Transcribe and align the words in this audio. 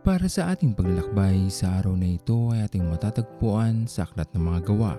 para 0.00 0.32
sa 0.32 0.48
ating 0.56 0.72
paglalakbay 0.72 1.52
sa 1.52 1.76
araw 1.76 1.92
na 1.92 2.16
ito 2.16 2.48
ay 2.56 2.64
ating 2.64 2.88
matatagpuan 2.88 3.84
sa 3.84 4.08
Aklat 4.08 4.32
ng 4.32 4.40
Mga 4.40 4.60
Gawa, 4.72 4.96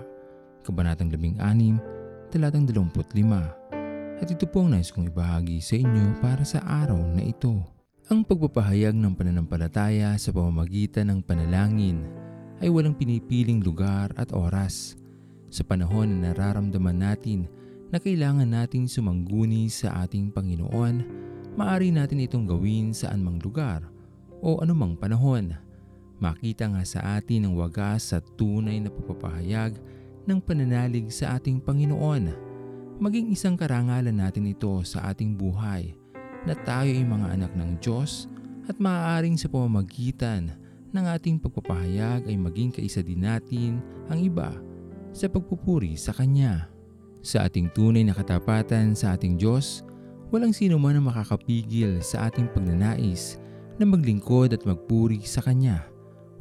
Kabanatang 0.62 1.10
16, 1.10 2.30
Talatang 2.30 2.70
25. 2.70 4.22
At 4.22 4.28
ito 4.30 4.46
po 4.46 4.62
ang 4.62 4.70
nais 4.70 4.94
kong 4.94 5.10
ibahagi 5.10 5.58
sa 5.58 5.74
inyo 5.74 6.22
para 6.22 6.46
sa 6.46 6.62
araw 6.62 7.02
na 7.18 7.26
ito. 7.26 7.50
Ang 8.14 8.22
pagpapahayag 8.22 8.94
ng 8.94 9.18
pananampalataya 9.18 10.14
sa 10.22 10.30
pamamagitan 10.30 11.10
ng 11.10 11.18
panalangin 11.26 12.06
ay 12.62 12.70
walang 12.70 12.94
pinipiling 12.94 13.58
lugar 13.58 14.14
at 14.14 14.30
oras. 14.30 14.94
Sa 15.50 15.66
panahon 15.66 16.22
na 16.22 16.30
nararamdaman 16.30 17.02
natin 17.02 17.50
na 17.90 17.98
kailangan 17.98 18.46
nating 18.46 18.86
sumangguni 18.86 19.66
sa 19.66 20.06
ating 20.06 20.30
Panginoon, 20.30 20.94
maaari 21.58 21.90
natin 21.90 22.22
itong 22.22 22.46
gawin 22.46 22.94
saan 22.94 23.18
mang 23.18 23.42
lugar 23.42 23.91
o 24.42 24.58
anumang 24.58 24.98
panahon. 24.98 25.54
Makita 26.18 26.66
nga 26.66 26.82
sa 26.82 27.00
atin 27.16 27.46
ang 27.46 27.54
wagas 27.54 28.10
sa 28.10 28.18
tunay 28.18 28.82
na 28.82 28.90
pagpapahayag 28.90 29.78
ng 30.26 30.38
pananalig 30.42 31.10
sa 31.14 31.38
ating 31.38 31.62
Panginoon. 31.62 32.30
Maging 33.02 33.34
isang 33.34 33.58
karangalan 33.58 34.14
natin 34.14 34.46
ito 34.50 34.70
sa 34.86 35.10
ating 35.10 35.34
buhay 35.34 35.94
na 36.46 36.54
tayo 36.66 36.90
ay 36.90 37.02
mga 37.02 37.26
anak 37.38 37.52
ng 37.54 37.78
Diyos 37.82 38.30
at 38.70 38.78
maaaring 38.78 39.34
sa 39.34 39.50
pamamagitan 39.50 40.54
ng 40.94 41.04
ating 41.10 41.42
pagpapahayag 41.42 42.30
ay 42.30 42.36
maging 42.38 42.70
kaisa 42.70 43.02
din 43.02 43.26
natin 43.26 43.82
ang 44.06 44.22
iba 44.22 44.54
sa 45.10 45.26
pagpupuri 45.26 45.98
sa 45.98 46.14
Kanya. 46.14 46.70
Sa 47.22 47.46
ating 47.46 47.70
tunay 47.74 48.06
na 48.06 48.14
katapatan 48.14 48.94
sa 48.94 49.14
ating 49.18 49.38
Diyos, 49.38 49.82
walang 50.30 50.54
sino 50.54 50.78
man 50.78 50.98
ang 50.98 51.10
makakapigil 51.10 51.98
sa 51.98 52.30
ating 52.30 52.46
pagnanais 52.50 53.41
na 53.82 53.90
maglingkod 53.90 54.54
at 54.54 54.62
magpuri 54.62 55.26
sa 55.26 55.42
Kanya. 55.42 55.82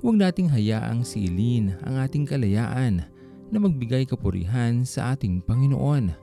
Huwag 0.06 0.22
nating 0.22 0.54
hayaang 0.54 1.02
siilin 1.02 1.74
ang 1.82 1.98
ating 1.98 2.30
kalayaan 2.30 3.02
na 3.50 3.58
magbigay 3.58 4.06
kapurihan 4.06 4.86
sa 4.86 5.18
ating 5.18 5.42
Panginoon. 5.42 6.14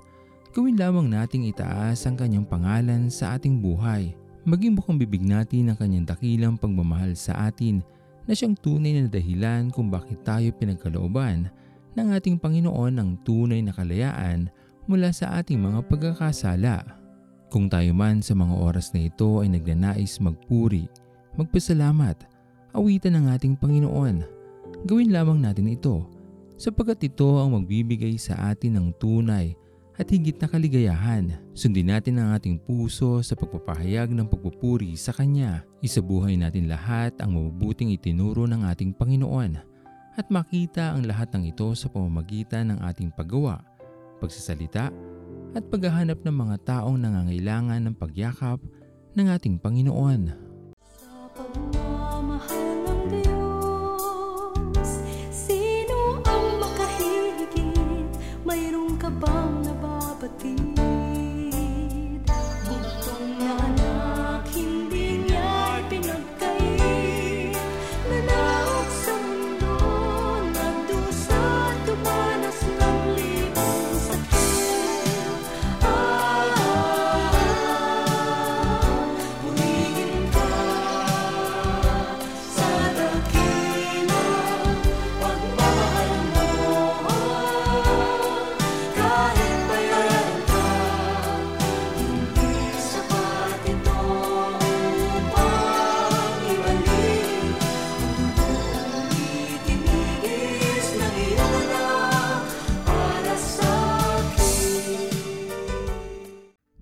Gawin 0.54 0.78
lamang 0.78 1.10
nating 1.10 1.50
itaas 1.50 2.06
ang 2.06 2.14
Kanyang 2.14 2.46
pangalan 2.46 3.10
sa 3.10 3.34
ating 3.34 3.58
buhay. 3.58 4.14
Maging 4.46 4.78
bukang 4.78 4.94
bibig 4.94 5.26
natin 5.26 5.74
ang 5.74 5.76
Kanyang 5.78 6.06
dakilang 6.06 6.54
pagmamahal 6.54 7.18
sa 7.18 7.50
atin 7.50 7.82
na 8.22 8.38
siyang 8.38 8.54
tunay 8.54 8.94
na 8.94 9.10
dahilan 9.10 9.74
kung 9.74 9.90
bakit 9.90 10.22
tayo 10.22 10.54
pinagkalooban 10.54 11.50
ng 11.98 12.08
ating 12.14 12.38
Panginoon 12.38 12.94
ng 12.94 13.10
tunay 13.26 13.58
na 13.58 13.74
kalayaan 13.74 14.46
mula 14.86 15.10
sa 15.10 15.34
ating 15.42 15.58
mga 15.58 15.82
pagkakasala. 15.90 16.86
Kung 17.50 17.66
tayo 17.66 17.90
man 17.96 18.22
sa 18.22 18.38
mga 18.38 18.54
oras 18.54 18.92
na 18.92 19.08
ito 19.08 19.40
ay 19.40 19.48
nagnanais 19.50 20.20
magpuri, 20.20 20.86
magpasalamat, 21.38 22.26
awitan 22.74 23.14
ng 23.14 23.30
ating 23.30 23.54
Panginoon, 23.54 24.26
gawin 24.82 25.14
lamang 25.14 25.38
natin 25.38 25.70
ito 25.70 26.02
sapagkat 26.58 27.14
ito 27.14 27.38
ang 27.38 27.54
magbibigay 27.54 28.18
sa 28.18 28.50
atin 28.50 28.74
ng 28.74 28.86
tunay 28.98 29.54
at 29.94 30.10
higit 30.10 30.34
na 30.42 30.50
kaligayahan. 30.50 31.38
Sundin 31.54 31.94
natin 31.94 32.18
ang 32.18 32.34
ating 32.34 32.58
puso 32.58 33.22
sa 33.22 33.38
pagpapahayag 33.38 34.10
ng 34.10 34.26
pagpupuri 34.26 34.98
sa 34.98 35.14
Kanya. 35.14 35.62
Isabuhay 35.78 36.34
natin 36.34 36.66
lahat 36.66 37.14
ang 37.22 37.38
mabubuting 37.38 37.94
itinuro 37.94 38.46
ng 38.50 38.66
ating 38.66 38.94
Panginoon 38.98 39.58
at 40.18 40.26
makita 40.34 40.98
ang 40.98 41.06
lahat 41.06 41.30
ng 41.34 41.54
ito 41.54 41.70
sa 41.78 41.86
pamamagitan 41.86 42.74
ng 42.74 42.78
ating 42.82 43.14
paggawa, 43.14 43.62
pagsasalita, 44.18 44.90
at 45.54 45.64
paghahanap 45.70 46.18
ng 46.26 46.34
mga 46.34 46.56
taong 46.66 46.98
nangangailangan 46.98 47.78
ng 47.86 47.94
pagyakap 47.94 48.58
ng 49.14 49.26
ating 49.30 49.62
Panginoon. 49.62 50.47
Sa 51.38 51.67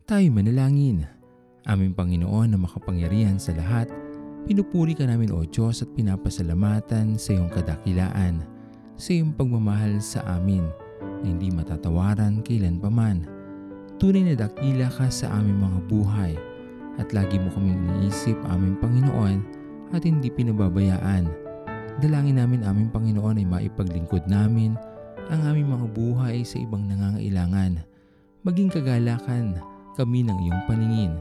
Tayo 0.07 0.31
manalangin. 0.31 1.03
Aming 1.67 1.91
Panginoon 1.91 2.55
na 2.55 2.59
makapangyarihan 2.63 3.43
sa 3.43 3.51
lahat, 3.59 3.91
pinupuri 4.47 4.95
ka 4.95 5.03
namin 5.03 5.35
o 5.35 5.43
Diyos 5.43 5.83
at 5.83 5.91
pinapasalamatan 5.99 7.19
sa 7.19 7.35
iyong 7.35 7.51
kadakilaan, 7.51 8.39
sa 8.95 9.11
iyong 9.11 9.35
pagmamahal 9.35 9.99
sa 9.99 10.23
amin 10.39 10.63
na 11.03 11.27
hindi 11.27 11.51
matatawaran 11.51 12.39
kailanpaman. 12.47 13.27
Tunay 13.99 14.31
na 14.31 14.39
dakila 14.39 14.87
ka 14.95 15.11
sa 15.11 15.27
aming 15.43 15.59
mga 15.59 15.79
buhay 15.91 16.39
at 17.03 17.11
lagi 17.11 17.43
mo 17.43 17.51
kaming 17.51 17.75
iniisip 17.75 18.39
aming 18.47 18.79
Panginoon 18.79 19.43
at 19.91 20.07
hindi 20.07 20.31
pinababayaan. 20.31 21.27
Dalangin 21.99 22.39
namin 22.39 22.63
aming 22.63 22.95
Panginoon 22.95 23.43
ay 23.43 23.47
maipaglingkod 23.51 24.31
namin 24.31 24.79
ang 25.35 25.43
aming 25.51 25.67
mga 25.67 25.91
buhay 25.91 26.47
sa 26.47 26.63
ibang 26.63 26.87
nangangailangan. 26.87 27.83
Maging 28.47 28.71
kagalakan 28.71 29.75
kami 29.97 30.23
ng 30.23 30.37
iyong 30.45 30.63
paningin 30.69 31.13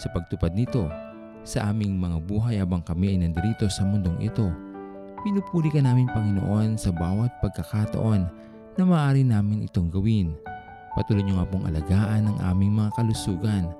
sa 0.00 0.08
pagtupad 0.10 0.56
nito 0.56 0.88
sa 1.44 1.68
aming 1.68 2.00
mga 2.00 2.18
buhay 2.24 2.56
habang 2.58 2.80
kami 2.80 3.14
ay 3.14 3.18
nandirito 3.20 3.68
sa 3.68 3.84
mundong 3.84 4.18
ito. 4.24 4.48
Pinupuri 5.22 5.70
ka 5.70 5.78
namin 5.78 6.10
Panginoon 6.10 6.74
sa 6.80 6.90
bawat 6.90 7.30
pagkakataon 7.44 8.26
na 8.80 8.82
maaari 8.82 9.22
namin 9.22 9.68
itong 9.68 9.92
gawin. 9.92 10.34
Patuloy 10.96 11.22
niyo 11.22 11.38
nga 11.38 11.48
pong 11.48 11.68
alagaan 11.68 12.26
ang 12.26 12.38
aming 12.52 12.74
mga 12.74 12.90
kalusugan 12.96 13.70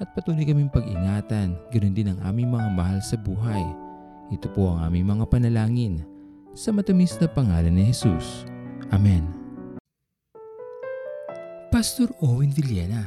at 0.00 0.08
patuloy 0.16 0.48
kaming 0.48 0.72
pag-ingatan, 0.72 1.56
ganoon 1.68 1.94
din 1.94 2.10
ang 2.10 2.20
aming 2.24 2.48
mga 2.48 2.68
mahal 2.72 2.98
sa 3.04 3.20
buhay. 3.20 3.62
Ito 4.32 4.48
po 4.56 4.72
ang 4.72 4.88
aming 4.88 5.12
mga 5.12 5.24
panalangin 5.28 6.00
sa 6.56 6.72
matamis 6.72 7.20
na 7.20 7.28
pangalan 7.28 7.74
ni 7.74 7.92
Jesus. 7.92 8.48
Amen. 8.90 9.28
Pastor 11.70 12.10
Owen 12.24 12.50
Villena, 12.50 13.06